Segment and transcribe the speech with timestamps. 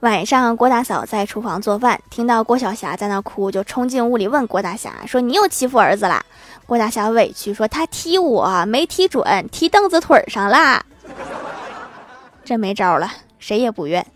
[0.00, 6.24] 晚上，郭大嫂在厨房做饭，听到郭晓霞在那哭，就冲进屋里问郭大侠说：“你又欺负儿子啦？”
[6.66, 10.80] 郭大侠委屈说：“他踢我没踢准，踢凳子腿上啦。”
[12.44, 14.06] 这没招了，谁也不怨。